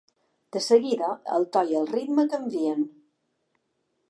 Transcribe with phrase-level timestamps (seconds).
[0.55, 2.83] De seguida, el to i el ritme canvien.